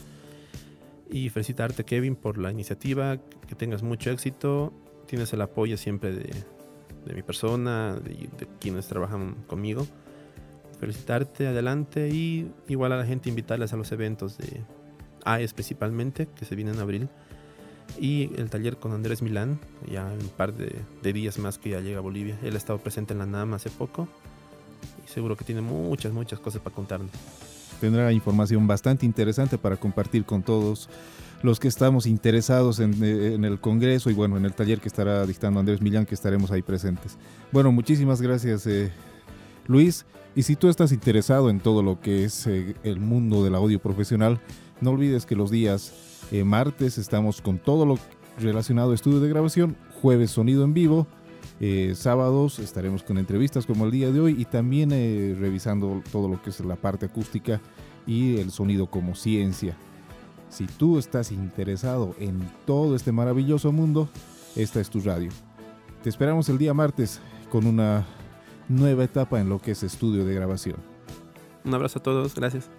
[1.11, 4.73] Y felicitarte, Kevin, por la iniciativa, que tengas mucho éxito
[5.07, 6.31] tienes el apoyo siempre de,
[7.05, 9.87] de mi persona, de, de, quienes trabajan conmigo.
[10.79, 14.63] Felicitarte, adelante y igual a la gente invitarles a los eventos de
[15.25, 17.09] AES principalmente, que se vienen en abril.
[17.99, 19.59] Y el taller con Andrés Milán,
[19.91, 22.39] ya un par de, de días más que ya llega a Bolivia.
[22.43, 24.09] Él ha estado presente en la NAM hace poco
[25.05, 27.11] y seguro que tiene muchas, muchas cosas para contarnos.
[27.81, 30.89] Tendrá información bastante interesante para compartir con todos
[31.43, 35.27] los que estamos interesados en, en, el Congreso y bueno, en el taller que estará
[35.27, 37.19] dictando Andrés Millán, que estaremos ahí presentes.
[37.53, 38.91] Bueno, muchísimas gracias eh,
[39.67, 40.07] Luis.
[40.35, 43.79] Y si tú estás interesado en todo lo que es eh, el mundo del audio
[43.79, 44.41] profesional,
[44.81, 47.99] no olvides que los días eh, martes estamos con todo lo
[48.39, 51.07] relacionado a estudio de grabación, jueves sonido en vivo,
[51.59, 56.29] eh, sábados estaremos con entrevistas como el día de hoy y también eh, revisando todo
[56.29, 57.61] lo que es la parte acústica
[58.07, 59.77] y el sonido como ciencia.
[60.51, 64.09] Si tú estás interesado en todo este maravilloso mundo,
[64.55, 65.31] esta es tu radio.
[66.03, 67.21] Te esperamos el día martes
[67.51, 68.07] con una
[68.69, 70.77] nueva etapa en lo que es estudio de grabación.
[71.65, 72.71] Un abrazo a todos, gracias.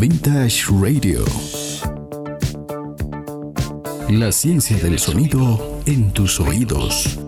[0.00, 1.22] Vintage Radio.
[4.08, 7.18] La ciencia del sonido en tus oídos.